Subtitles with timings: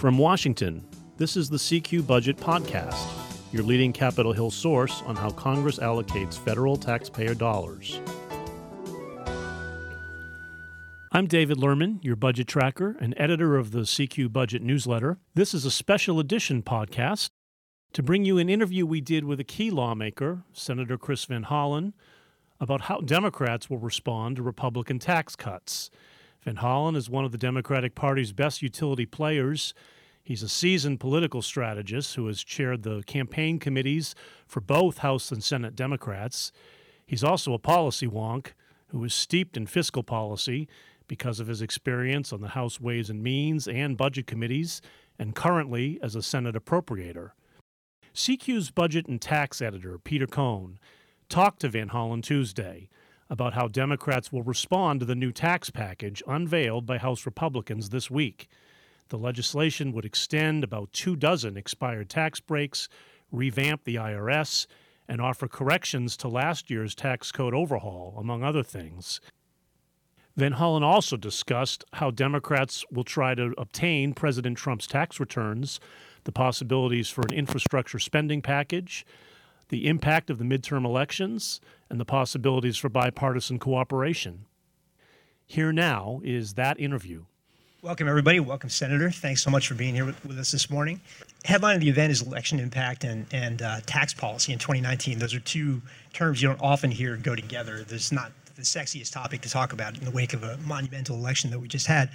[0.00, 0.82] From Washington,
[1.18, 3.06] this is the CQ Budget Podcast,
[3.52, 8.00] your leading Capitol Hill source on how Congress allocates federal taxpayer dollars.
[11.12, 15.18] I'm David Lerman, your budget tracker and editor of the CQ Budget newsletter.
[15.34, 17.28] This is a special edition podcast
[17.92, 21.92] to bring you an interview we did with a key lawmaker, Senator Chris Van Hollen,
[22.58, 25.90] about how Democrats will respond to Republican tax cuts.
[26.42, 29.74] Van Hollen is one of the Democratic Party's best utility players.
[30.22, 34.14] He's a seasoned political strategist who has chaired the campaign committees
[34.46, 36.50] for both House and Senate Democrats.
[37.06, 38.52] He's also a policy wonk
[38.88, 40.66] who is steeped in fiscal policy
[41.08, 44.80] because of his experience on the House Ways and Means and Budget Committees,
[45.18, 47.32] and currently as a Senate appropriator.
[48.14, 50.78] CQ's budget and tax editor, Peter Cohn,
[51.28, 52.88] talked to Van Hollen Tuesday
[53.30, 58.10] about how Democrats will respond to the new tax package unveiled by House Republicans this
[58.10, 58.48] week.
[59.08, 62.88] The legislation would extend about two dozen expired tax breaks,
[63.30, 64.66] revamp the IRS,
[65.08, 69.20] and offer corrections to last year's tax code overhaul, among other things.
[70.36, 75.80] Van Hollen also discussed how Democrats will try to obtain President Trump's tax returns,
[76.24, 79.04] the possibilities for an infrastructure spending package,
[79.70, 84.44] the impact of the midterm elections, and the possibilities for bipartisan cooperation.
[85.46, 87.24] Here now is that interview.
[87.82, 88.40] Welcome, everybody.
[88.40, 89.10] Welcome, Senator.
[89.10, 91.00] Thanks so much for being here with, with us this morning.
[91.44, 95.18] Headline of the event is election impact and, and uh, tax policy in 2019.
[95.18, 95.80] Those are two
[96.12, 97.82] terms you don't often hear go together.
[97.82, 101.50] There's not the sexiest topic to talk about in the wake of a monumental election
[101.50, 102.10] that we just had.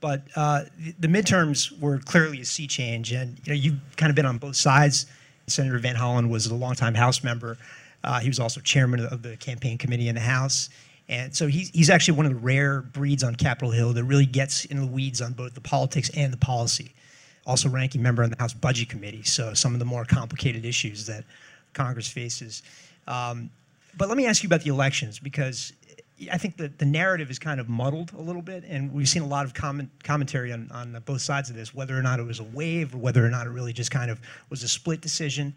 [0.00, 4.08] But uh, the, the midterms were clearly a sea change, and you know you've kind
[4.08, 5.04] of been on both sides
[5.50, 7.58] Senator Van Hollen was a longtime House member.
[8.02, 10.70] Uh, he was also chairman of the campaign committee in the House.
[11.08, 14.26] And so he's, he's actually one of the rare breeds on Capitol Hill that really
[14.26, 16.92] gets in the weeds on both the politics and the policy.
[17.46, 21.06] Also, ranking member on the House Budget Committee, so some of the more complicated issues
[21.06, 21.24] that
[21.72, 22.62] Congress faces.
[23.08, 23.50] Um,
[23.96, 25.72] but let me ask you about the elections because
[26.30, 29.22] I think that the narrative is kind of muddled a little bit, and we've seen
[29.22, 32.24] a lot of comment, commentary on, on both sides of this, whether or not it
[32.24, 34.20] was a wave or whether or not it really just kind of
[34.50, 35.54] was a split decision.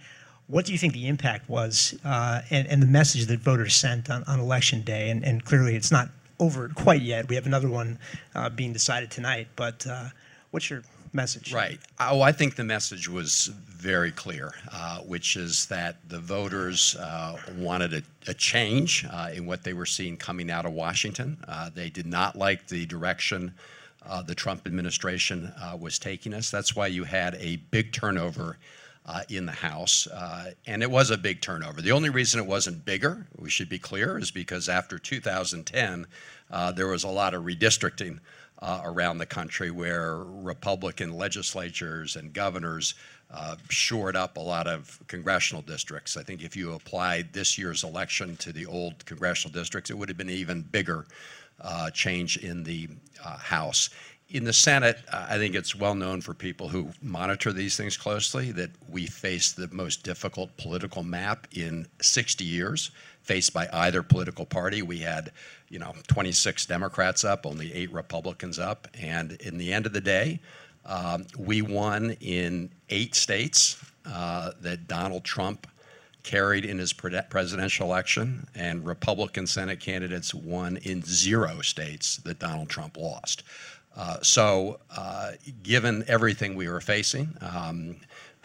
[0.48, 4.10] What do you think the impact was uh, and, and the message that voters sent
[4.10, 5.10] on, on election day?
[5.10, 6.10] And, and clearly it's not
[6.40, 7.28] over quite yet.
[7.28, 8.00] We have another one
[8.36, 10.10] uh, being decided tonight, but uh,
[10.52, 11.54] what's your message?
[11.54, 11.80] Right.
[12.00, 13.52] Oh, I think the message was
[13.84, 19.46] very clear, uh, which is that the voters uh, wanted a, a change uh, in
[19.46, 21.38] what they were seeing coming out of Washington.
[21.48, 23.54] Uh, they did not like the direction
[24.06, 26.50] uh, the Trump administration uh, was taking us.
[26.50, 28.58] That's why you had a big turnover.
[29.30, 30.08] in the House,
[30.66, 31.82] and it was a big turnover.
[31.82, 36.08] The only reason it wasn't bigger, we should be clear, is because after 2010,
[36.74, 38.20] there was a lot of redistricting
[38.64, 42.96] uh, around the country where Republican legislatures and governors
[43.30, 46.16] uh, shored up a lot of congressional districts.
[46.16, 50.08] I think if you applied this year's election to the old congressional districts, it would
[50.08, 51.06] have been even bigger
[51.60, 52.88] uh, change in the
[53.24, 53.90] uh, House.
[54.30, 58.52] In the Senate, I think it's well known for people who monitor these things closely
[58.54, 62.92] that we face the most difficult political map in 60 years
[63.24, 64.82] faced by either political party.
[64.82, 65.32] We had,
[65.74, 70.02] you know, 26 Democrats up, only eight Republicans up, and in the end of the
[70.02, 70.40] day,
[70.86, 75.66] um, we won in eight states uh, that Donald Trump
[76.22, 82.70] carried in his presidential election, and Republican Senate candidates won in zero states that Donald
[82.70, 83.42] Trump lost.
[83.98, 85.32] Uh, so, uh,
[85.64, 87.96] given everything we were facing, um,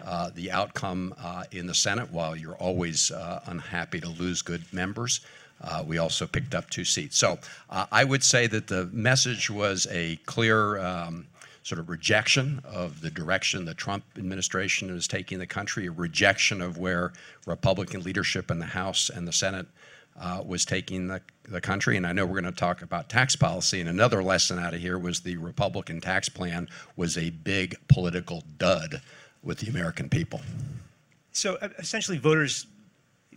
[0.03, 4.65] uh, the outcome uh, in the Senate, while you're always uh, unhappy to lose good
[4.73, 5.21] members,
[5.61, 7.17] uh, we also picked up two seats.
[7.17, 7.39] So
[7.71, 11.27] uh, I would say that the message was a clear um,
[11.63, 16.63] sort of rejection of the direction the Trump administration is taking the country, a rejection
[16.63, 17.13] of where
[17.47, 19.67] Republican leadership in the House and the Senate
[20.21, 21.97] uh, was taking the, the country.
[21.97, 23.81] And I know we're going to talk about tax policy.
[23.81, 28.43] And another lesson out of here was the Republican tax plan was a big political
[28.59, 29.03] dud
[29.43, 30.41] with the American people.
[31.33, 32.67] So essentially, voters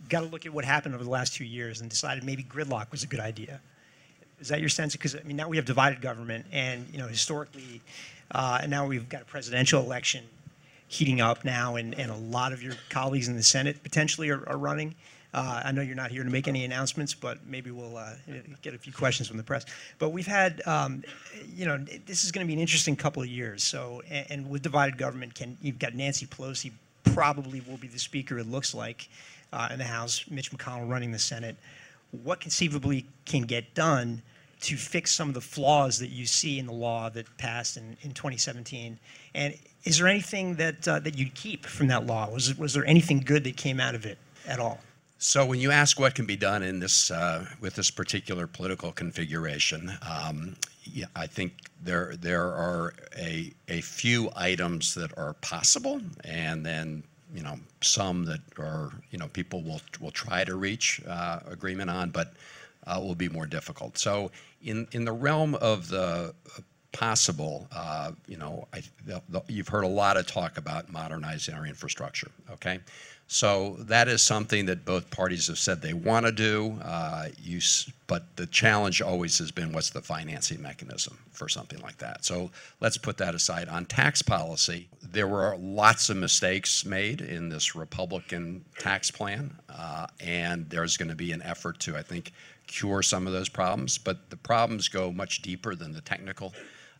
[0.08, 2.90] got to look at what happened over the last two years and decided maybe gridlock
[2.90, 3.60] was a good idea.
[4.40, 4.92] Is that your sense?
[4.92, 7.80] Because I mean, now we have divided government, and you know, historically,
[8.32, 10.24] uh, and now we've got a presidential election
[10.88, 14.46] heating up now, and, and a lot of your colleagues in the Senate potentially are,
[14.48, 14.94] are running.
[15.34, 18.12] Uh, I know you're not here to make any announcements, but maybe we'll uh,
[18.60, 19.64] get a few questions from the press.
[19.98, 21.02] But we've had, um,
[21.54, 23.64] you know, this is going to be an interesting couple of years.
[23.64, 26.72] So, and, and, with divided government, can you've got Nancy Pelosi
[27.04, 28.38] probably will be the speaker.
[28.38, 29.08] It looks like
[29.52, 31.56] uh, in the House, Mitch McConnell running the Senate.
[32.22, 34.22] What conceivably can get done
[34.62, 37.96] to fix some of the flaws that you see in the law that passed in,
[38.02, 38.98] in 2017?
[39.34, 39.54] And
[39.84, 42.30] is there anything that uh, that you'd keep from that law?
[42.30, 44.80] Was was there anything good that came out of it at all?
[45.18, 48.92] So when you ask what can be done in this uh, with this particular political
[48.92, 56.00] configuration, um, yeah, I think there there are a a few items that are possible,
[56.24, 61.00] and then you know some that are you know people will will try to reach
[61.06, 62.34] uh, agreement on, but
[62.86, 63.98] uh, will be more difficult.
[63.98, 64.30] So
[64.62, 66.34] in in the realm of the
[66.92, 71.54] possible, uh, you know, I, the, the, you've heard a lot of talk about modernizing
[71.54, 72.30] our infrastructure.
[72.50, 72.80] Okay,
[73.32, 76.78] so that is something that both parties have said they want to do.
[76.84, 77.60] Uh, you,
[78.06, 82.26] but the challenge always has been what's the financing mechanism for something like that.
[82.26, 82.50] So
[82.80, 83.70] let's put that aside.
[83.70, 90.08] On tax policy, there were lots of mistakes made in this Republican tax plan, uh,
[90.20, 92.32] and there's going to be an effort to, I think,
[92.66, 93.96] cure some of those problems.
[93.96, 96.52] But the problems go much deeper than the technical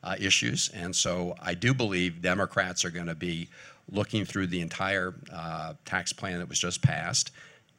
[0.02, 3.50] uh, issues, and so I do believe Democrats are going to be
[3.92, 7.30] looking through the entire uh, tax plan that was just passed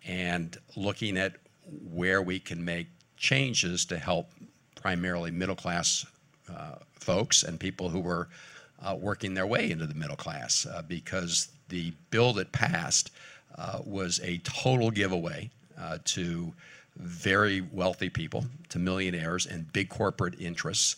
[0.05, 1.33] and looking at
[1.91, 2.87] where we can make
[3.17, 4.29] changes to help
[4.75, 6.05] primarily middle class
[6.53, 8.27] uh, folks and people who were
[8.81, 13.11] uh, working their way into the middle class uh, because the bill that passed
[13.57, 15.49] uh, was a total giveaway
[15.79, 16.53] uh, to
[16.97, 20.97] very wealthy people, to millionaires and big corporate interests.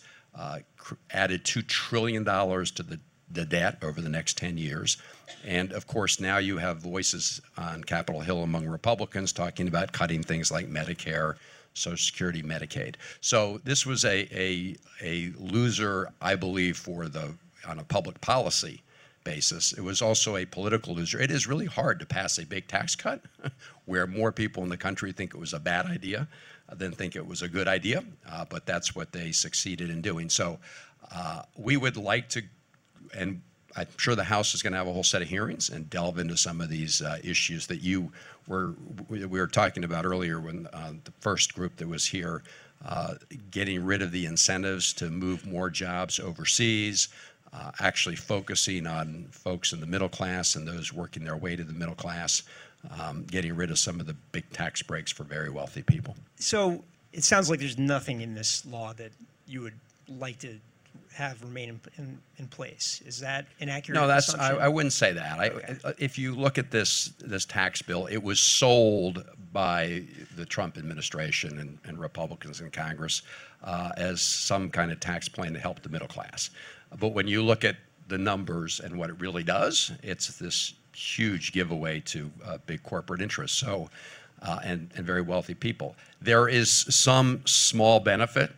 [1.10, 3.00] added $2 trillion to the
[3.30, 4.96] the debt over the next 10 years.
[5.44, 10.22] And of course, now you have voices on Capitol Hill among Republicans talking about cutting
[10.22, 11.36] things like Medicare,
[11.74, 12.94] Social Security, Medicaid.
[13.20, 17.34] So this was a, a, a loser, I believe, for the
[17.66, 18.82] on a public policy
[19.24, 19.72] basis.
[19.72, 21.20] It was also a political loser.
[21.20, 23.20] It is really hard to pass a big tax cut
[23.84, 26.28] where more people in the country think it was a bad idea
[26.72, 30.30] than think it was a good idea, uh, but that's what they succeeded in doing.
[30.30, 30.58] So
[31.12, 32.42] uh, we would like to
[33.14, 33.40] and
[33.76, 36.18] I'm sure the House is going to have a whole set of hearings and delve
[36.18, 38.10] into some of these uh, issues that you
[38.46, 38.74] were
[39.08, 42.42] we were talking about earlier when uh, the first group that was here,
[42.86, 43.14] uh,
[43.50, 47.08] getting rid of the incentives to move more jobs overseas,
[47.52, 51.64] uh, actually focusing on folks in the middle class and those working their way to
[51.64, 52.42] the middle class,
[52.98, 56.16] um, getting rid of some of the big tax breaks for very wealthy people.
[56.36, 56.82] So
[57.12, 59.12] it sounds like there's nothing in this law that
[59.46, 60.58] you would like to
[61.16, 63.02] have remain in, in, in place.
[63.06, 63.98] Is that inaccurate?
[63.98, 65.40] No, that's I, I, wouldn't say that.
[65.40, 65.76] Okay.
[65.82, 70.02] I, if you look at this this tax bill, it was sold by
[70.36, 73.22] the Trump administration and, and Republicans in Congress
[73.64, 76.50] uh, as some kind of tax plan to help the middle class.
[77.00, 77.76] But when you look at
[78.08, 83.22] the numbers and what it really does, it's this huge giveaway to uh, big corporate
[83.22, 83.58] interests.
[83.58, 83.88] So.
[84.42, 85.96] Uh, and, and very wealthy people.
[86.20, 88.52] There is some small benefit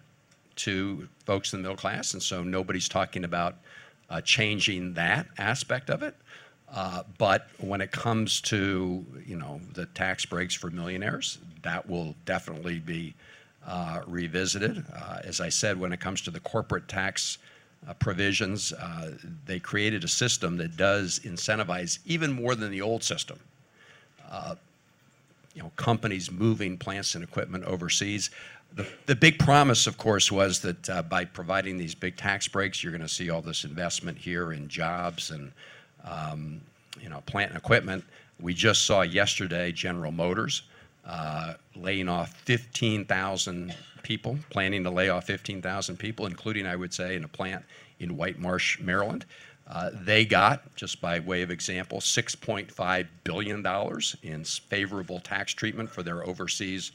[0.58, 3.56] to folks in the middle class, and so nobody's talking about
[4.10, 6.14] uh, changing that aspect of it.
[6.72, 12.14] Uh, but when it comes to you know the tax breaks for millionaires, that will
[12.24, 13.14] definitely be
[13.66, 14.84] uh, revisited.
[14.94, 17.38] Uh, as I said, when it comes to the corporate tax
[17.88, 19.12] uh, provisions, uh,
[19.46, 23.38] they created a system that does incentivize even more than the old system
[25.58, 28.30] you know, companies moving plants and equipment overseas.
[28.74, 32.82] The, the big promise, of course, was that uh, by providing these big tax breaks,
[32.82, 35.52] you're going to see all this investment here in jobs and
[36.04, 36.60] um,
[37.00, 38.04] you know plant and equipment.
[38.40, 40.62] We just saw yesterday General Motors
[41.04, 47.16] uh, laying off 15,000 people, planning to lay off 15,000 people, including, I would say,
[47.16, 47.64] in a plant
[47.98, 49.24] in White Marsh, Maryland.
[49.68, 53.66] Uh, they got, just by way of example, $6.5 billion
[54.22, 56.92] in favorable tax treatment for their overseas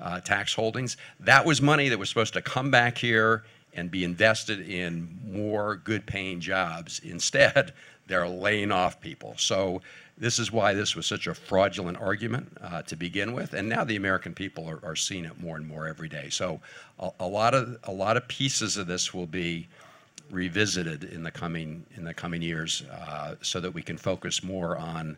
[0.00, 0.96] uh, tax holdings.
[1.20, 5.76] That was money that was supposed to come back here and be invested in more
[5.76, 7.00] good paying jobs.
[7.04, 7.72] Instead,
[8.08, 9.34] they're laying off people.
[9.38, 9.82] So,
[10.18, 13.52] this is why this was such a fraudulent argument uh, to begin with.
[13.52, 16.30] And now the American people are, are seeing it more and more every day.
[16.30, 16.60] So,
[16.98, 19.68] a, a, lot, of, a lot of pieces of this will be
[20.30, 24.76] revisited in the coming, in the coming years uh, so that we can focus more
[24.76, 25.16] on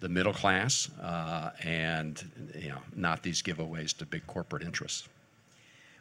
[0.00, 5.08] the middle class uh, and you know not these giveaways to big corporate interests.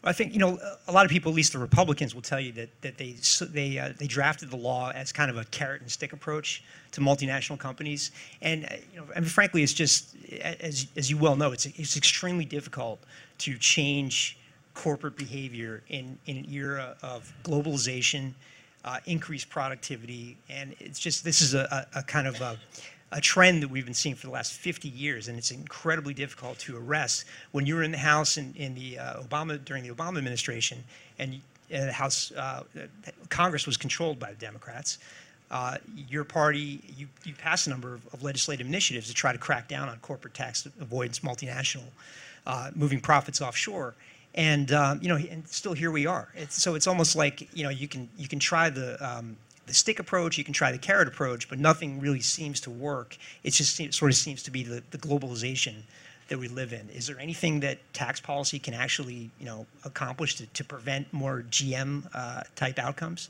[0.04, 0.58] I think you know
[0.88, 3.78] a lot of people, at least the Republicans, will tell you that that they they
[3.78, 7.60] uh, they drafted the law as kind of a carrot and stick approach to multinational
[7.60, 11.52] companies, and uh, you know, I mean, frankly, it's just as as you well know,
[11.52, 13.00] it's it's extremely difficult
[13.40, 14.38] to change
[14.74, 18.34] corporate behavior in in an era of globalization,
[18.86, 22.58] uh, increased productivity, and it's just this is a, a, a kind of a
[23.12, 26.58] a trend that we've been seeing for the last 50 years, and it's incredibly difficult
[26.60, 27.26] to arrest.
[27.52, 30.84] When you were in the House in, in the uh, Obama during the Obama administration,
[31.20, 31.36] and
[31.74, 32.64] uh, the House uh,
[33.30, 34.98] Congress was controlled by the Democrats,
[35.52, 39.38] uh, your party you, you passed a number of, of, legislative initiatives to try to
[39.38, 41.84] crack down on corporate tax avoidance, multinational,
[42.48, 43.94] uh, moving profits offshore.
[44.34, 46.30] And um, you know, and still here we are.
[46.36, 49.36] It's, so it's almost like you know you can you can try the um,
[49.72, 53.18] the stick approach, you can try the carrot approach, but nothing really seems to work.
[53.44, 55.84] It just sort of seems to be the, the globalization
[56.28, 56.90] that we live in.
[56.90, 61.46] Is there anything that tax policy can actually, you know, accomplish to, to prevent more
[61.50, 63.30] GM uh, type outcomes?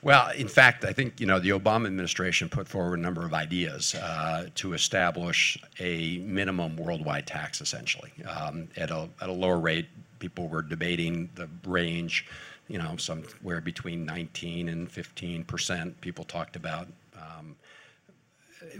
[0.00, 3.34] Well, in fact, I think you know the Obama administration put forward a number of
[3.34, 9.58] ideas uh, to establish a minimum worldwide tax, essentially um, at a at a lower
[9.58, 9.86] rate.
[10.20, 12.26] People were debating the range
[12.68, 16.86] you know, somewhere between 19 and 15 percent people talked about.
[17.16, 17.56] Um,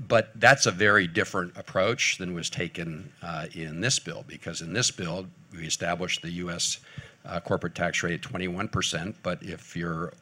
[0.06, 4.72] but that's a very different approach than was taken uh, in this bill, because in
[4.72, 6.78] this bill, we established the U.S.
[7.25, 10.12] Uh, corporate tax rate at 21 percent, but if you're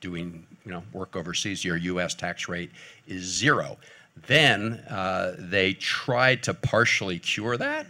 [0.00, 2.14] doing, you know, work overseas, your U.S.
[2.14, 2.70] tax rate
[3.06, 3.78] is zero.
[4.26, 7.86] Then uh, they tried to partially cure that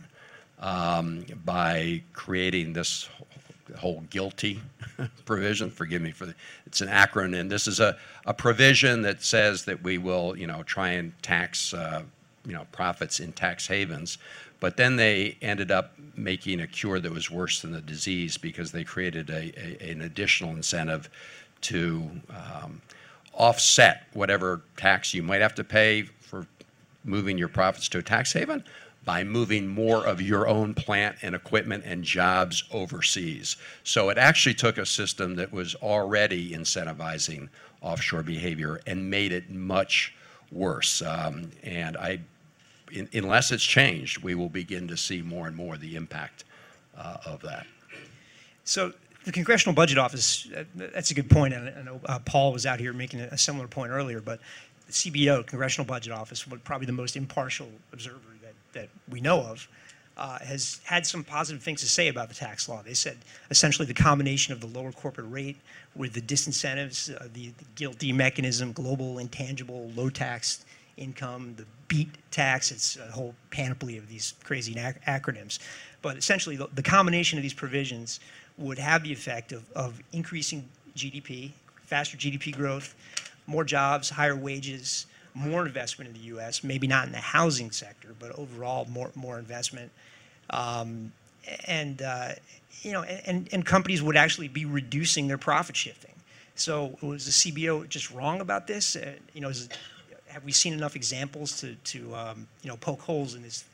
[0.59, 3.09] um, by creating this
[3.79, 4.61] whole GILTI
[5.25, 5.71] provision.
[5.71, 6.35] Forgive me for the,
[6.67, 7.49] it's an acronym.
[7.49, 11.73] This is a, a provision that says that we will, you know, try and tax,
[11.73, 12.02] uh,
[12.45, 14.19] you know, profits in tax havens.
[14.61, 18.73] But then they ended up making a cure that was worse than the disease because
[18.73, 21.09] they created a, a an additional incentive
[21.62, 22.81] to um,
[23.35, 26.47] offset whatever tax you might have to pay for
[27.05, 28.62] moving your profits to a tax haven
[29.05, 33.57] by moving more of your own plant and equipment and jobs overseas.
[33.83, 37.49] So it actually took a system that was already incentivizing
[37.81, 40.14] offshore behavior and made it much
[40.52, 41.00] worse.
[41.00, 42.21] Um, and I,
[42.93, 46.45] in, unless it's changed, we will begin to see more and more the impact
[46.97, 47.67] uh, of that.
[48.64, 48.93] So
[49.25, 51.55] the Congressional Budget Office, uh, that's a good point.
[51.55, 54.41] And I know uh, Paul was out here making a similar point earlier, but
[54.87, 58.19] the CBO, Congressional Budget Office, probably the most impartial observer
[58.73, 59.69] that we know of,
[60.17, 62.83] uh, has had some positive things to say about the tax law.
[62.83, 63.19] They said
[63.50, 65.57] essentially the combination of the lower corporate rate
[65.97, 70.65] with the disincentives, uh, the, the GILTI mechanism, global intangible low tax
[70.97, 75.59] income, the BEAT tax, it's a whole panoply of these crazy ac- acronyms.
[76.03, 78.21] But essentially, the, the, combination of these provisions
[78.61, 81.52] would have the effect of, of increasing GDP,
[81.83, 82.95] faster GDP growth,
[83.47, 88.14] more jobs, higher wages, more investment in the U.S., maybe not in the housing sector,
[88.19, 89.90] but overall more, more investment.
[90.50, 91.12] Um,
[91.67, 92.33] and, uh,
[92.83, 96.12] you know, and, and companies would actually be reducing their profit shifting.
[96.55, 98.97] So was the CBO just wrong about this?
[98.97, 99.79] Uh, you know, it,
[100.26, 103.64] have we seen enough examples to, to um, you know, poke holes in this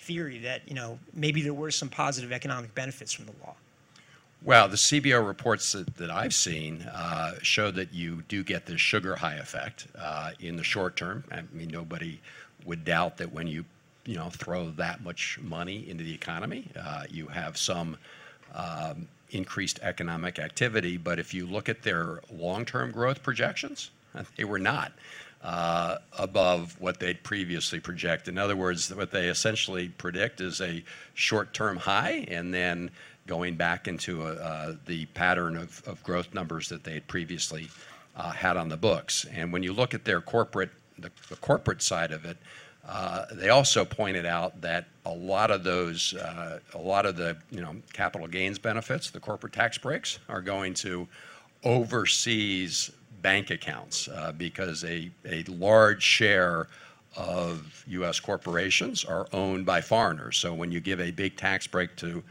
[0.00, 3.54] theory that, you know, maybe there were some positive economic benefits from the law?
[4.42, 8.80] Well, the CBO reports that, that I've seen uh, show that you do get this
[8.80, 11.24] sugar high effect uh, in the short term.
[11.32, 12.20] I mean, nobody
[12.64, 13.64] would doubt that when you,
[14.04, 17.96] you know, throw that much money into the economy, uh, you have some
[18.54, 20.96] um, increased economic activity.
[20.96, 23.90] But if you look at their long-term growth projections,
[24.36, 24.92] they were not.
[25.42, 28.26] Uh, above what they'd previously project.
[28.26, 30.82] In other words, what they essentially predict is a
[31.14, 32.90] short-term high, and then
[33.26, 37.68] going back into a, uh, the pattern of, growth numbers that they had previously
[38.16, 39.26] uh, had on the books.
[39.32, 42.36] And when you look at their corporate, the, corporate side of it,
[42.88, 47.36] uh, they also pointed out that a lot of those, uh, a lot of the
[47.50, 51.08] you know capital gains benefits, the corporate tax breaks, are going to
[51.64, 52.92] overseas
[53.22, 56.68] bank accounts uh, because a, a large share
[57.16, 58.20] of U.S.
[58.20, 60.36] corporations are owned by foreigners.
[60.36, 62.22] So when you give a big tax break to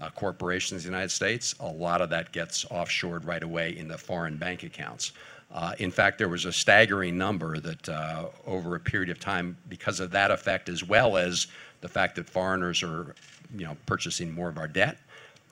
[0.00, 3.88] uh, corporations in the United States, a lot of that gets offshored right away in
[3.88, 5.12] the foreign bank accounts.
[5.52, 9.56] Uh, in fact, there was a staggering number that uh, over a period of time,
[9.68, 11.46] because of that effect, as well as
[11.80, 13.14] the fact that foreigners are,
[13.56, 14.98] you know, purchasing more of our debt,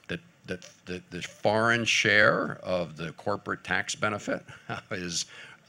[0.09, 4.45] that, that, that the foreign share of the corporate tax benefit
[4.91, 5.27] is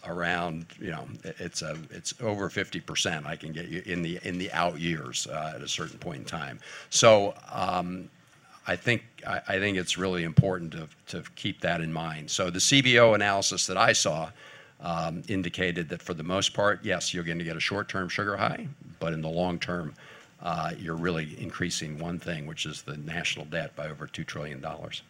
[0.08, 3.28] around, you know, it's a, it's over 50%.
[3.28, 6.20] I can get you in the in the out years uh, at a certain point
[6.20, 6.60] in time.
[6.90, 7.36] So.
[7.52, 8.10] Um,
[8.66, 10.74] I think I, think it's really important
[11.08, 12.30] to, keep that in mind.
[12.30, 14.30] So the CBO analysis that I saw
[14.82, 18.36] um, indicated that for the most part, yes, you're going to get a short-term sugar
[18.36, 18.68] high,
[19.00, 19.94] but in the long term,
[20.42, 24.60] uh, you're really increasing one thing, which is the national debt by over two trillion
[24.60, 25.02] dollars.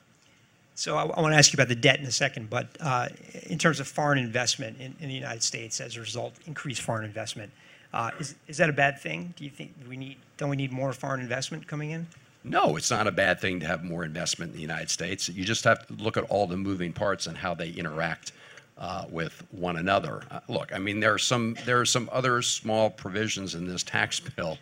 [0.75, 3.09] So I, want to ask you about the debt in a second, but uh,
[3.43, 7.05] in terms of foreign investment in, in, the United States as a result, increased foreign
[7.05, 7.51] investment,
[7.93, 9.35] uh, is, is that a bad thing?
[9.37, 12.07] Do you think we need don't we need more foreign investment coming in?
[12.43, 15.29] No, it's not a bad thing to have more investment in the United States.
[15.29, 18.33] You just have to look at all the moving parts and how they interact
[18.77, 20.23] uh, with one another.
[20.29, 23.83] Uh, look, I mean, there are some there are some other small provisions in this
[23.83, 24.57] tax bill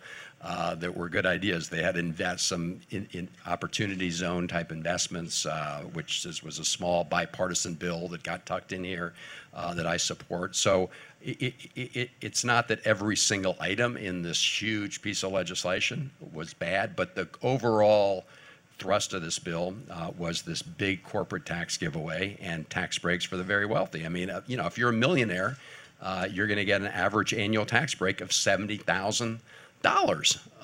[0.74, 1.68] that were good ideas.
[1.68, 6.64] They had invest some in, in opportunity zone type investments, uh, which is, was a
[6.64, 9.14] small bipartisan bill that got tucked in here
[9.54, 10.56] uh, that I support.
[10.56, 10.90] So
[11.22, 16.10] it, it, it, it's not that every single item in this huge piece of legislation
[16.32, 18.24] was bad, but the overall
[18.78, 23.36] thrust of this bill uh, was this big corporate tax giveaway and tax breaks for
[23.36, 24.04] the very wealthy.
[24.04, 25.56] I mean, uh, you know, if you're a millionaire,
[26.00, 29.42] uh, you're going to get an average annual tax break of seventy thousand dollars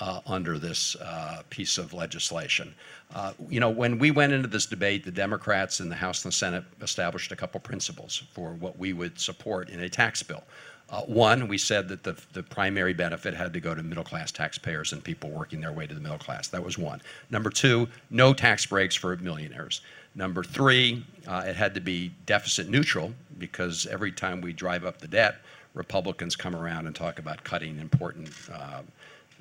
[0.00, 2.74] uh, under this uh, piece of legislation.
[3.14, 6.32] Uh, you know, when we went into this debate, the Democrats in the House and
[6.32, 10.44] the Senate established a couple principles for what we would support in a tax bill.
[10.90, 14.32] Uh, one, we said that the, the primary benefit had to go to middle class
[14.32, 16.48] taxpayers and people working their way to the middle class.
[16.48, 17.02] That was one.
[17.30, 19.82] Number two, no tax breaks for millionaires.
[20.14, 24.98] Number three, uh, it had to be deficit neutral because every time we drive up
[24.98, 25.36] the debt,
[25.74, 28.80] Republicans come around and talk about cutting important uh,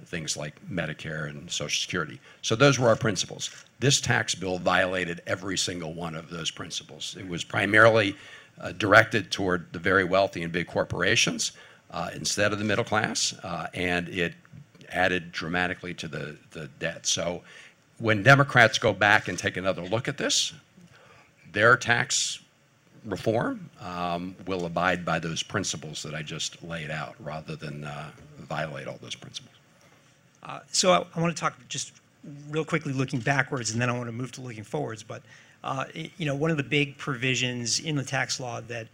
[0.06, 2.20] things like Medicare and Social Security.
[2.42, 3.50] So those were our principles.
[3.80, 7.16] This tax bill violated every single one of those principles.
[7.20, 8.16] It was primarily
[8.60, 11.52] uh, directed toward the very wealthy and big corporations
[11.92, 14.34] uh, instead of the middle class, uh, and it
[14.90, 17.06] added dramatically to the, the debt.
[17.06, 17.44] So
[18.00, 20.54] when Democrats go back and take another look at this,
[21.52, 22.40] their tax
[23.06, 28.12] reform um, will abide by those principles that I just laid out rather than uh,
[28.40, 29.57] violate all those principles.
[30.48, 31.92] Uh, so I, I want to talk just
[32.50, 35.04] real quickly looking backwards, and then I want to move to looking forwards.
[35.04, 35.22] But
[35.64, 38.88] uh, you know, one of the big provisions in the tax law that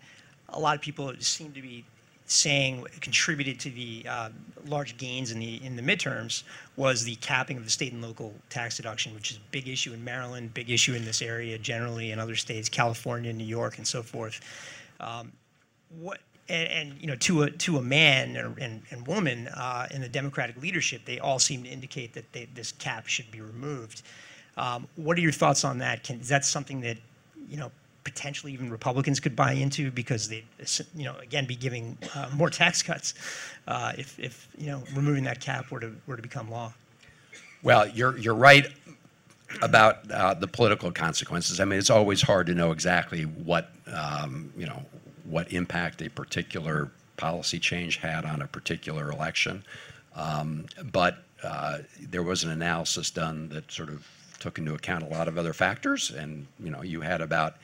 [0.49, 1.85] a lot of people seem to be
[2.25, 4.29] saying contributed to the uh,
[4.65, 6.43] large gains in the in the midterms
[6.77, 9.93] was the capping of the state and local tax deduction, which is a big issue
[9.93, 13.85] in Maryland, big issue in this area generally, in other states, California, New York, and
[13.85, 14.41] so forth.
[14.99, 15.31] Um,
[15.99, 20.01] what and, and, you know to a to a man and, and woman uh, in
[20.01, 24.01] the Democratic leadership, they all seem to indicate that they, this cap should be removed.
[24.57, 26.03] Um, what are your thoughts on that?
[26.03, 26.97] Can, is that something that
[27.49, 27.71] you know
[28.03, 30.43] potentially even Republicans could buy into because they,
[30.95, 33.13] you know, again, be giving uh, more tax cuts
[33.67, 36.73] uh, if, if you know removing that cap were to were to become law?
[37.61, 38.67] Well, you're you're right
[39.61, 41.59] about uh, the political consequences.
[41.59, 44.83] I mean, it's always hard to know exactly what um, you know
[45.23, 49.63] what impact a particular policy change had on a particular election.
[50.15, 54.07] Um, but uh, there was an analysis done that sort of
[54.39, 57.55] took into account a lot of other factors, and you know, you had about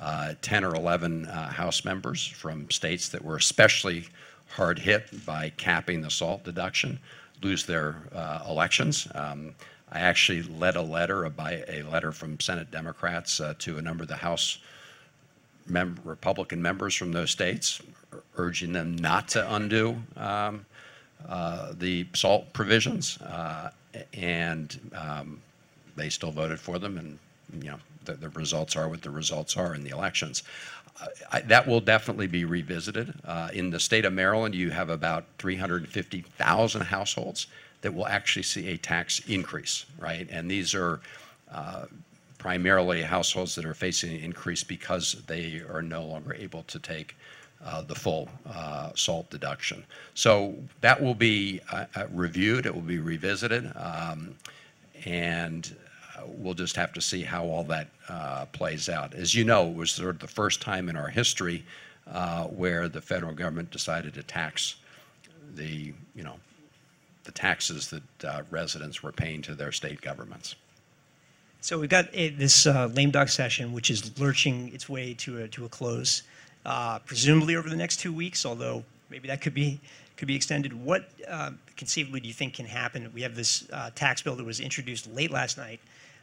[0.00, 4.06] uh, 10 or 11 uh, House members from states that were especially
[4.50, 6.98] hard hit by capping the SALT deduction
[7.42, 9.08] lose their uh, elections.
[9.14, 9.54] Um,
[9.90, 13.82] I actually led a letter, a, by, a letter from Senate Democrats uh, to a
[13.82, 14.58] number of the House
[15.70, 17.82] mem- Republican members from those states,
[18.36, 20.64] urging them not to undo um,
[21.28, 23.70] uh, the SALT provisions, uh,
[24.14, 25.40] and um,
[25.96, 27.18] they still voted for them, and
[27.62, 30.42] you know the, the results are what the results are in the elections.
[31.00, 33.14] Uh, I, that will definitely be revisited.
[33.24, 37.46] Uh, in the state of Maryland, you have about 350,000 households
[37.82, 40.26] that will actually see a tax increase, right?
[40.30, 41.00] And these are
[41.52, 41.86] uh,
[42.38, 47.16] primarily households that are facing an increase because they are no longer able to take
[47.64, 49.84] uh, the full uh, SALT deduction.
[50.14, 54.36] So that will be uh, uh reviewed, it will be revisited, um,
[55.04, 55.76] and
[56.16, 59.14] uh, we'll just have to see how all that uh, plays out.
[59.14, 61.64] As you know, it was sort of the first time in our history
[62.50, 64.76] where the federal government decided to tax
[65.54, 66.36] the, you know,
[67.24, 70.54] the taxes that residents were paying to their state governments.
[71.60, 75.42] So we've got a, this uh, lame duck session, which is lurching its way to
[75.42, 76.22] a, to a close,
[76.64, 78.46] uh, presumably over the next two weeks.
[78.46, 79.80] Although maybe that could be
[80.16, 80.72] could be extended.
[80.72, 83.10] What uh, conceivably do you think can happen?
[83.12, 85.80] We have this uh, tax bill that was introduced late last night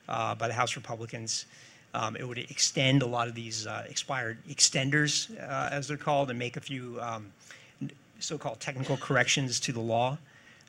[0.07, 1.45] uh, by the House Republicans.
[1.93, 6.37] Um, it would extend a lot of these uh, expired extenders, as they're called, and
[6.37, 7.31] make a few um,
[8.19, 10.17] so-called technical corrections to the law,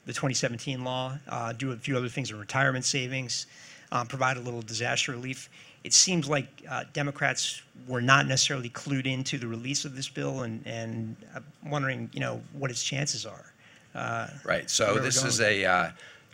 [0.06, 1.18] the 2017 law.
[1.56, 3.46] do a few other things in retirement savings.
[3.92, 5.48] Um, provide a little disaster relief.
[5.84, 10.42] It seems like uh, Democrats were not necessarily clued into the release of this bill,
[10.42, 13.52] and, and I'm wondering, you know, what its chances are.
[13.94, 15.90] Uh, Right, so this is a uh,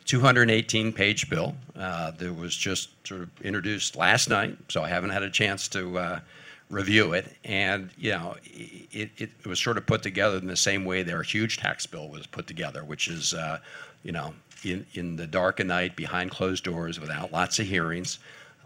[0.06, 5.22] 218-page bill uh, that was just sort of introduced last night, so I haven't had
[5.22, 6.20] a chance to uh,
[6.70, 7.36] review it.
[7.44, 11.22] And, you know, it, it was sort of put together in the same way their
[11.22, 13.58] huge tax bill was put together, which is, uh,
[14.02, 18.18] you know, in, in the dark of night, behind closed doors, without lots of hearings.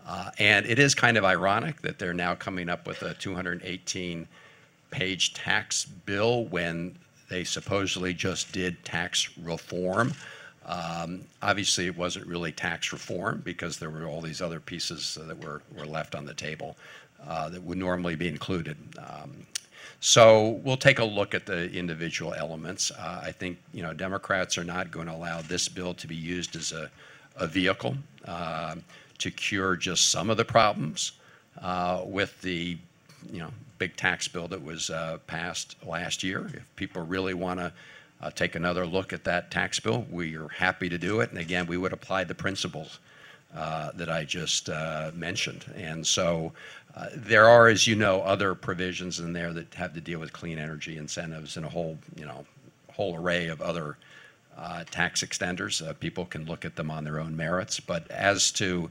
[0.07, 4.29] Uh, And it is kind of ironic that they're now coming up with a 218
[4.91, 6.97] page tax bill when
[7.29, 10.15] they supposedly just did tax reform.
[10.65, 15.43] Um, obviously, it wasn't really tax reform because there were all these other pieces that
[15.43, 16.77] were, were left on the table
[17.27, 18.77] uh, that would normally be included.
[18.99, 19.47] Um,
[20.01, 22.91] so we'll take a look at the individual elements.
[22.91, 26.17] Uh, I think you know Democrats are not going to allow this bill to be
[26.17, 26.91] used as a,
[27.37, 28.77] a vehicle uh,
[29.19, 31.13] to cure just some of the problems
[31.63, 32.79] uh, with the
[33.33, 36.51] you know big tax bill that was uh, passed last year.
[36.53, 37.73] If people really want to
[38.21, 41.31] uh, take another look at that tax bill, we are happy to do it.
[41.31, 42.99] And again, we would apply the principles
[43.95, 45.65] that I just uh, mentioned.
[45.75, 46.53] And so
[46.95, 50.33] uh, there are, as you know, other provisions in there that have to deal with
[50.33, 52.45] clean energy incentives and a whole, you know,
[52.93, 53.97] whole array of other
[54.57, 55.87] uh, tax extenders.
[55.87, 57.81] Uh, people can look at them on their own merits.
[57.81, 58.91] But as to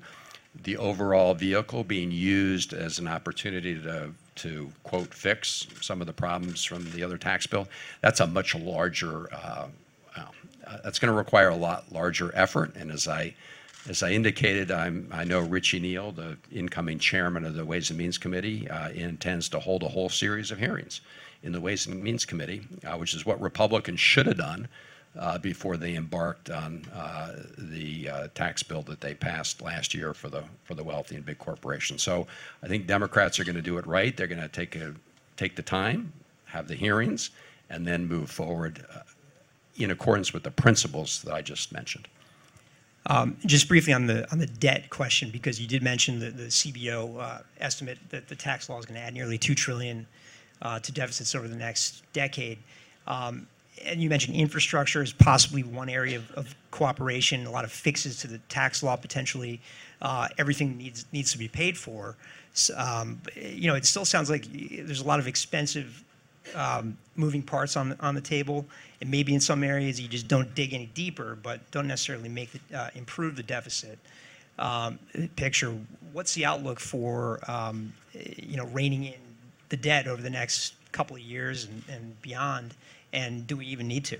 [0.63, 6.13] the overall vehicle being used as an opportunity to, to quote, fix some of the
[6.13, 7.67] problems from the other tax bill,
[8.01, 9.67] that's a much larger, uh,
[10.15, 12.75] uh, that's going to require a lot larger effort.
[12.75, 13.34] And as I,
[13.87, 17.99] as I indicated, I'm, I know Richie Neal, the incoming chairman of the Ways and
[17.99, 21.01] Means Committee, uh, intends to hold a whole series of hearings
[21.43, 24.67] in the Ways and Means Committee, uh, which is what Republicans should have done
[25.17, 30.13] uh, before they embarked on uh, the uh, tax bill that they passed last year
[30.13, 32.03] for the for the wealthy and big corporations.
[32.03, 32.27] So
[32.61, 34.15] I think Democrats are going to do it right.
[34.15, 34.77] They're going to take
[35.37, 36.11] take the time,
[36.45, 37.29] have the hearings,
[37.69, 38.99] and then move forward uh,
[39.77, 42.07] in accordance with the principles that I just mentioned.
[43.45, 47.21] Just briefly on the on the debt question, because you did mention the, the CBO
[47.21, 50.07] uh, estimate that the tax law is going to add nearly two trillion
[50.61, 52.57] uh, to deficits over the next decade.
[53.07, 53.47] Um,
[53.83, 57.45] and you mentioned infrastructure is possibly one area of, cooperation.
[57.45, 59.61] A lot of fixes to the tax law potentially.
[60.01, 62.17] Uh, everything needs needs to be paid for.
[62.75, 66.03] Um, you know, it still sounds like there's a lot of expensive
[66.53, 68.65] um, moving parts on on the table,
[69.01, 72.51] and maybe in some areas you just don't dig any deeper, but don't necessarily make
[72.51, 73.97] the, uh, improve the deficit
[74.60, 74.99] um,
[75.36, 75.75] picture.
[76.13, 79.19] What's the outlook for um, you know reining in
[79.69, 82.73] the debt over the next couple of years and, and beyond?
[83.13, 84.19] And do we even need to?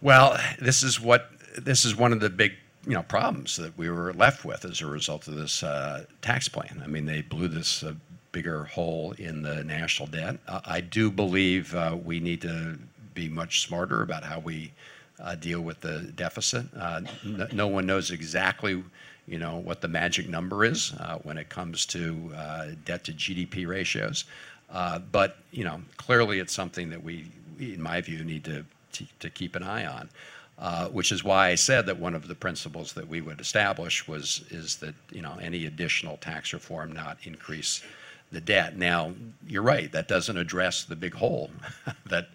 [0.00, 2.52] Well, this is what this is one of the big
[2.86, 6.48] you know problems that we were left with as a result of this uh, tax
[6.48, 6.80] plan.
[6.84, 7.94] I mean, they blew this uh,
[8.32, 10.38] bigger hole in the national debt.
[10.46, 12.78] I do believe uh, we need to
[13.14, 14.72] be much smarter about how we
[15.20, 16.66] uh, deal with the deficit.
[16.76, 18.82] Uh, n- no one knows exactly.
[19.26, 22.32] You know what the magic number is when it comes to
[22.86, 24.24] debt to GDP ratios,
[25.12, 27.26] but you know clearly it's something that we,
[27.58, 30.08] in my view, need to to, to keep an eye on.
[30.60, 34.08] Uh, which is why I said that one of the principles that we would establish
[34.08, 37.80] was is that you know any additional tax reform not increase
[38.32, 38.76] the debt.
[38.76, 39.12] Now
[39.46, 41.50] you're right; that doesn't address the big hole
[42.06, 42.28] that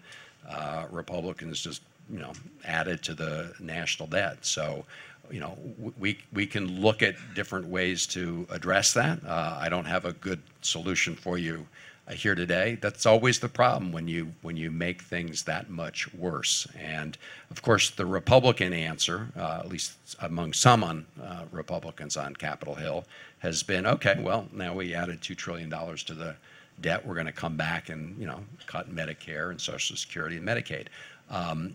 [0.48, 2.32] uh, Republicans just you know
[2.64, 4.44] added to the national debt.
[4.44, 4.84] So
[5.30, 5.56] you know
[5.98, 9.24] we we can look at different ways to address that.
[9.24, 11.66] Uh, I don't have a good solution for you
[12.06, 12.76] uh, here today.
[12.80, 16.66] That's always the problem when you when you make things that much worse.
[16.78, 17.16] And
[17.50, 22.74] of course, the Republican answer, uh, at least among some on uh, Republicans on Capitol
[22.74, 23.06] Hill,
[23.44, 24.16] has been okay.
[24.18, 26.34] Well, now we added two trillion dollars to the
[26.80, 27.06] debt.
[27.06, 30.86] We're going to come back and you know cut Medicare and Social Security and Medicaid.
[31.30, 31.74] Um,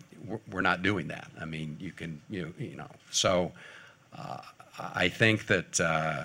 [0.52, 1.30] we're, not doing that.
[1.40, 3.52] I mean, you can you you know so.
[4.18, 4.40] Uh,
[4.80, 6.24] I think that uh,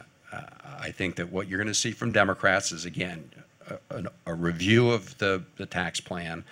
[0.80, 3.30] I think that what you're going to see from Democrats is again
[3.68, 6.44] a, a, a review of the, the tax plan,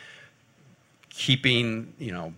[1.09, 2.35] keeping you know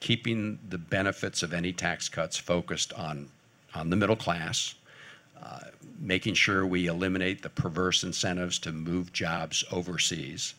[0.00, 3.28] keeping the benefits of any tax cuts focused on
[3.74, 4.74] on the middle class,
[6.00, 10.54] making sure we eliminate the perverse incentives to move jobs overseas.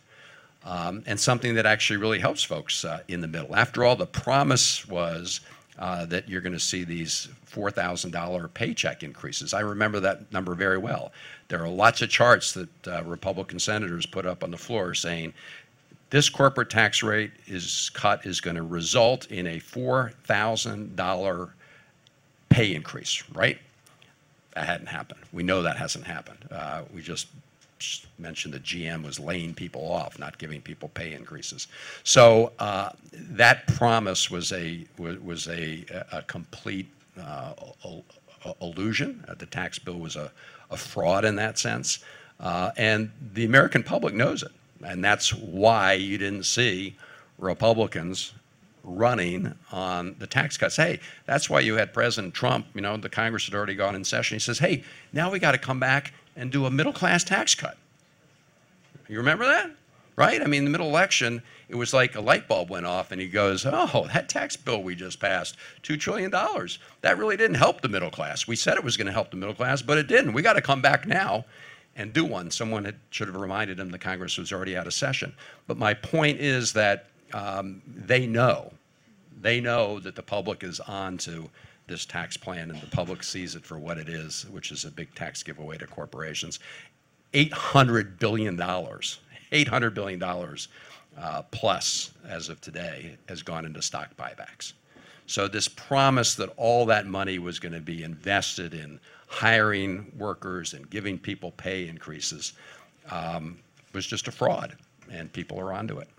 [0.63, 3.56] Um, and something that actually really helps folks uh, in the middle.
[3.56, 5.41] After all, the promise was
[5.80, 9.54] uh, that you're going to see these $4,000 paycheck increases.
[9.56, 11.12] I remember that number very well.
[11.48, 15.34] There are lots of charts that uh, Republican senators put up on the floor saying
[16.12, 21.50] this corporate tax rate is cut is going to result in a $4,000
[22.50, 23.58] pay increase, right?
[24.54, 25.22] That hadn't happened.
[25.32, 26.48] We know that hasn't happened.
[26.52, 27.28] Uh, we just
[28.20, 31.68] mentioned that GM was laying people off, not giving people pay increases.
[32.04, 35.86] So uh, that promise was a was, a,
[36.28, 36.88] complete
[37.20, 37.54] uh,
[38.62, 39.26] illusion.
[39.40, 40.32] The tax bill was a,
[40.76, 42.00] fraud in that sense,
[42.40, 44.52] and the American public knows it,
[44.86, 46.96] and that's why you didn't see
[47.40, 48.34] Republicans
[48.84, 50.76] running on the tax cuts.
[50.76, 54.04] Hey, that's why you had President Trump, you know, the Congress had already gone in
[54.04, 54.36] session.
[54.36, 57.56] He says, hey, now we got to come back and do a middle class tax
[57.56, 57.78] cut.
[59.08, 59.72] You remember that?
[60.15, 60.41] Right?
[60.41, 63.28] I mean, the middle election, it was like a light bulb went off, and he
[63.28, 66.32] goes, Oh, that tax bill we just passed, $2 trillion.
[66.32, 68.48] That really didn't help the middle class.
[68.48, 70.34] We said it was going to help the middle class, but it didn't.
[70.34, 71.46] We got to come back now
[71.96, 72.52] and do one.
[72.52, 75.34] Someone had, should have reminded him the Congress was already out of session.
[75.67, 78.72] But my point is that um, they know,
[79.41, 81.50] they know that the public is on to
[81.88, 84.91] this tax plan and the public sees it for what it is, which is a
[84.91, 86.60] big tax giveaway to corporations.
[87.34, 94.74] $800 billion, $800 billion uh, plus as of today has gone into stock buybacks.
[95.28, 100.74] So this promise that all that money was going to be invested in hiring workers
[100.74, 102.54] and giving people pay increases
[103.10, 103.58] um,
[103.94, 104.76] was just a fraud,
[105.10, 106.10] and people are onto it.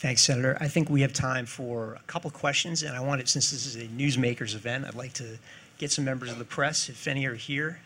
[0.00, 0.56] Thanks, Senator.
[0.58, 3.76] I think we have time for a couple questions, and I wanted, since this is
[3.76, 5.36] a newsmakers event, I'd like to
[5.76, 7.80] get some members of the press, if any are here,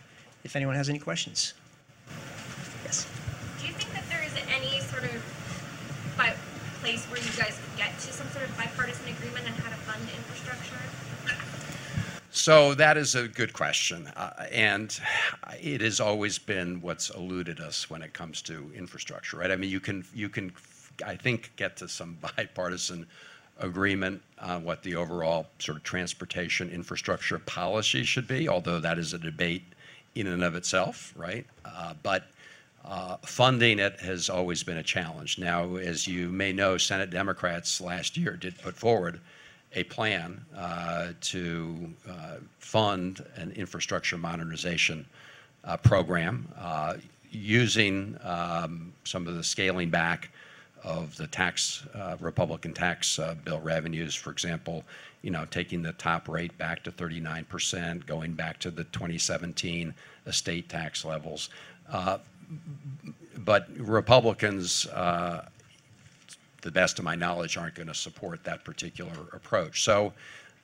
[0.44, 1.54] if anyone has any questions.
[2.84, 3.08] Yes.
[3.60, 5.10] Do you think that there is any sort of
[6.80, 9.76] place where you guys could get to some sort of bipartisan agreement on how to
[9.82, 10.76] fund infrastructure?
[12.30, 14.96] So that is a good question, uh, and
[15.60, 19.50] it has always been what's eluded us when it comes to infrastructure, right?
[19.50, 20.52] I mean, you can you can
[21.04, 23.06] I think, get to some bipartisan
[23.58, 29.12] agreement on what the overall sort of transportation infrastructure policy should be, although that is
[29.12, 29.62] a debate
[30.14, 31.46] in and of itself, right?
[31.64, 32.26] Uh, but
[32.84, 35.38] uh, funding it has always been a challenge.
[35.38, 39.20] Now, as you may know, Senate Democrats last year did put forward
[39.74, 45.06] a plan uh, to uh, fund an infrastructure modernization
[45.64, 46.94] uh, program uh,
[47.30, 50.30] using um, some of the scaling back
[50.84, 54.84] of the tax, uh, Republican tax uh, bill revenues, for example,
[55.22, 59.94] you know, taking the top rate back to 39%, going back to the 2017
[60.26, 61.48] estate tax levels.
[61.90, 62.18] Uh,
[63.38, 65.46] but Republicans, uh,
[66.60, 69.82] the best of my knowledge, aren't going to support that particular approach.
[69.82, 70.12] So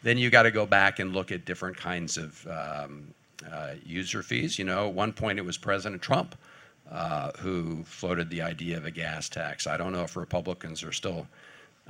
[0.03, 3.15] then you got to go back and look at different kinds of um,
[3.51, 4.59] uh, user fees.
[4.59, 6.37] You know, at one point it was President Trump
[7.39, 9.67] who floated the idea of a gas tax.
[9.67, 11.27] I don't know if Republicans are still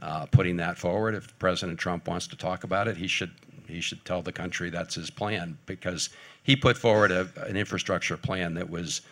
[0.03, 1.15] uh, putting that forward.
[1.15, 3.33] If President Trump wants to talk about it, he should
[3.67, 6.11] he should tell the country that's his plan because
[6.43, 9.03] he put forward a, an infrastructure plan that was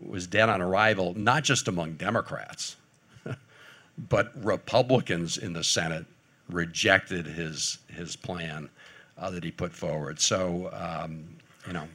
[0.00, 2.76] was dead on arrival, not just among Democrats,
[4.08, 6.06] but Republicans in the Senate
[6.48, 8.68] rejected his his plan
[9.16, 10.20] uh, that he put forward.
[10.20, 11.24] So um,
[11.66, 11.88] you know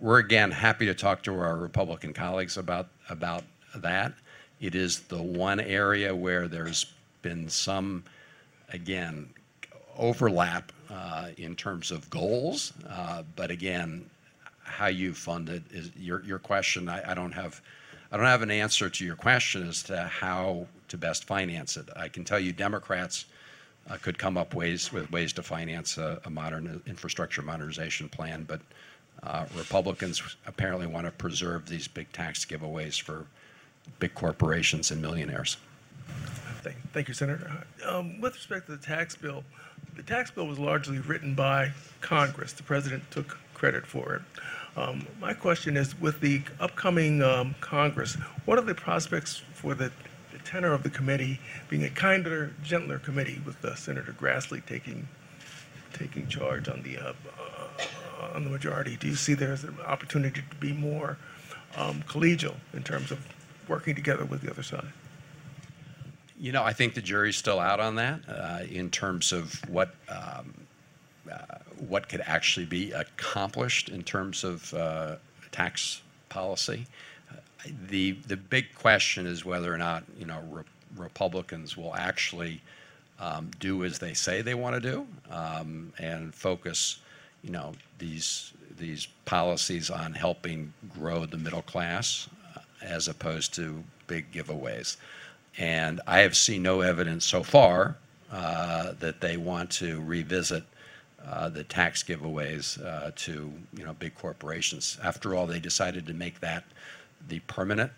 [0.00, 4.12] we're again happy to talk to our Republican colleagues about about that.
[4.60, 6.86] It is the one area where there's
[7.22, 8.04] been some,
[8.72, 9.28] again,
[9.98, 14.08] overlap uh, in terms of goals, uh, but again,
[14.62, 16.88] how you fund it is your your question.
[16.88, 17.60] I, I don't have.
[18.12, 21.88] I don't have an answer to your question as to how to best finance it.
[21.96, 23.24] I can tell you Democrats
[23.90, 28.44] uh, could come up ways with ways to finance a, a modern infrastructure modernization plan,
[28.46, 28.60] but
[29.22, 33.26] uh, Republicans apparently want to preserve these big tax giveaways for
[33.98, 35.56] big corporations and millionaires.
[36.62, 37.64] Thank, thank you, Senator.
[37.84, 39.44] Um, with respect to the tax bill,
[39.94, 42.52] the tax bill was largely written by Congress.
[42.52, 44.22] The president took credit for it.
[44.76, 49.90] Um, my question is, with the upcoming um, Congress, what are the prospects for the,
[50.32, 55.08] the, tenor of the committee being a kinder, gentler committee with uh, Senator Grassley taking
[55.92, 57.12] taking charge on the uh,
[58.34, 61.18] on the majority, do you see there's an opportunity to be more
[61.76, 63.18] um, collegial in terms of
[63.68, 64.92] working together with the other side?
[66.38, 69.94] You know, I think the jury's still out on that uh, in terms of what
[70.08, 70.54] um,
[71.30, 75.16] uh, what could actually be accomplished in terms of uh,
[75.50, 76.86] tax policy.
[77.88, 80.62] the the big question is whether or not you know re-
[80.96, 82.60] Republicans will actually
[83.18, 87.00] um, do as they say they want to do um, and focus
[87.42, 93.82] you know, these these policies on helping grow the middle class uh, as opposed to
[94.06, 94.96] big giveaways.
[95.56, 97.96] And I have seen no evidence so far
[98.30, 100.64] uh, that they want to revisit
[101.26, 104.98] uh, the tax giveaways uh, to you know big corporations.
[105.02, 106.64] After all, they decided to make that
[107.28, 107.92] the permanent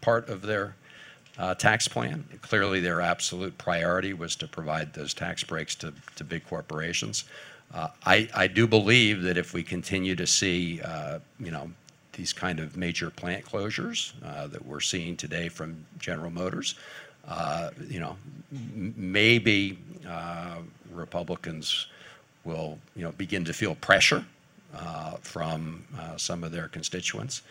[0.00, 0.74] part of their
[1.38, 2.24] uh, tax plan.
[2.42, 7.24] Clearly, their absolute priority was to provide those tax breaks to, to big corporations.
[7.72, 11.70] Uh, I, I do believe that if we continue to see, uh, you know,
[12.14, 16.74] these kind of major plant closures uh, that we're seeing today from General Motors,
[17.88, 18.16] you know,
[18.50, 19.78] maybe
[20.92, 21.86] Republicans
[22.44, 24.24] will, you know, begin to feel pressure
[25.20, 25.84] from
[26.16, 27.42] some of their constituents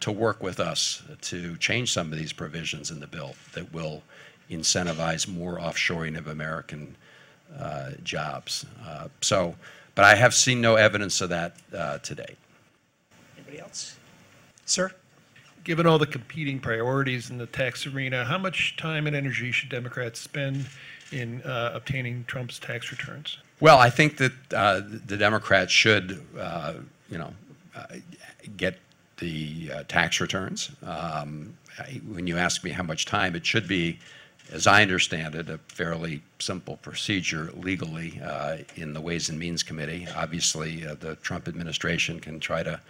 [0.00, 4.02] to work with us to change some of these provisions in the bill that will
[4.50, 6.96] incentivize more offshoring of American
[7.58, 8.66] uh, jobs.
[8.86, 9.54] Uh, so,
[9.94, 12.36] but I have seen no evidence of that uh, to date.
[13.36, 13.96] Anybody else?
[14.64, 14.92] Sir?
[15.64, 19.68] Given all the competing priorities in the tax arena, how much time and energy should
[19.68, 20.66] Democrats spend
[21.12, 23.38] in uh, obtaining Trump's tax returns?
[23.58, 26.74] Well, I think that uh, the Democrats should, uh,
[27.10, 27.32] you know,
[27.74, 27.86] uh,
[28.56, 28.78] get
[29.18, 30.70] the uh, tax returns.
[30.82, 33.98] Um, I, when you ask me how much time, it should be,
[34.52, 39.62] as I understand it, a fairly simple procedure legally uh, in the Ways and Means
[39.62, 40.06] Committee.
[40.16, 42.80] Obviously, uh, the Trump administration can try to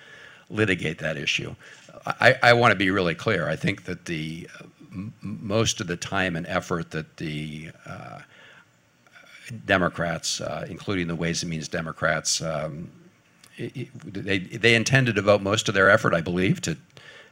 [0.50, 1.54] litigate that issue.
[2.06, 3.48] I, I want to be really clear.
[3.48, 4.66] I think that the uh,
[5.22, 8.20] most of the time and effort that the uh,
[9.64, 12.90] Democrats, uh, including the Ways and Means Democrats, um,
[13.58, 16.76] i- i- they, they intend to devote most of their effort, I believe, to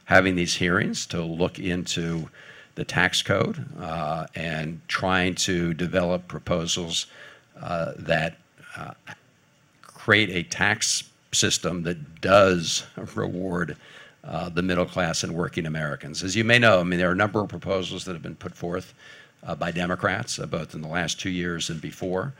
[0.05, 2.29] having these hearings to look into
[2.75, 7.07] the tax code uh, and trying to develop proposals
[7.61, 8.37] uh, that
[8.77, 8.93] uh,
[9.81, 12.85] create a tax system that does
[13.15, 13.77] reward
[14.23, 16.23] uh, the middle class and working Americans.
[16.23, 18.35] As you may know, I mean, there are a number of proposals that have been
[18.35, 18.93] put forth
[19.43, 22.33] uh, by Democrats, uh, both in the last two years and before,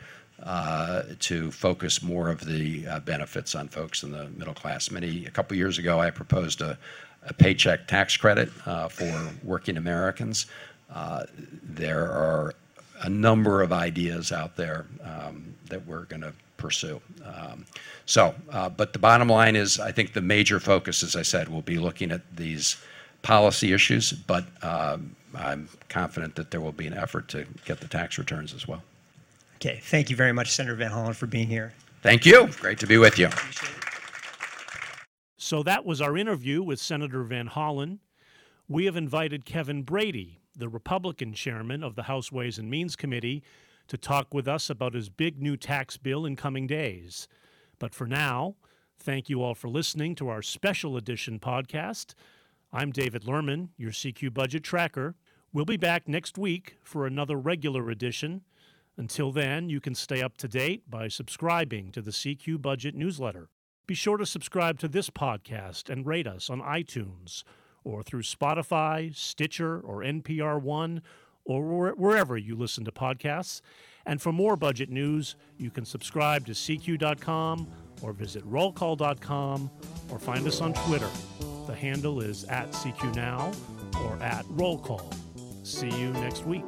[1.19, 4.91] to focus more of the benefits on folks in the middle class.
[4.91, 6.77] Many a couple years ago, I proposed a,
[7.25, 10.45] a paycheck tax credit uh, for working Americans.
[10.93, 11.23] Uh,
[11.63, 12.53] there are
[13.01, 17.01] a number of ideas out there um, that we're going to pursue.
[17.23, 17.65] Um,
[18.05, 21.49] so, uh, but the bottom line is, I think the major focus, as I said,
[21.49, 22.77] will be looking at these
[23.21, 27.87] policy issues, but um, I'm confident that there will be an effort to get the
[27.87, 28.83] tax returns as well.
[29.55, 31.73] Okay, thank you very much, Senator Van Hollen, for being here.
[32.01, 32.47] Thank you.
[32.59, 33.29] Great to be with you.
[35.45, 37.99] So that was our interview with Senator Van Hollen.
[38.67, 43.43] We have invited Kevin Brady, the Republican chairman of the House Ways and Means Committee,
[43.89, 47.27] to talk with us about his big new tax bill in coming days.
[47.77, 48.55] But for now,
[48.97, 52.15] thank you all for listening to our special edition podcast.
[52.73, 55.13] I'm David Lerman, your CQ budget tracker.
[55.53, 58.41] We'll be back next week for another regular edition.
[58.97, 63.49] Until then, you can stay up to date by subscribing to the CQ Budget newsletter.
[63.87, 67.43] Be sure to subscribe to this podcast and rate us on iTunes
[67.83, 71.01] or through Spotify, Stitcher, or NPR One,
[71.45, 73.61] or wherever you listen to podcasts.
[74.07, 77.67] And for more budget news, you can subscribe to CQ.com
[78.01, 79.69] or visit rollcall.com
[80.09, 81.09] or find us on Twitter.
[81.67, 83.51] The handle is at CQ Now
[84.03, 85.11] or at Roll Call.
[85.63, 86.65] See you next week.